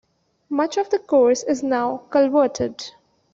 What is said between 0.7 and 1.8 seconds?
of the course is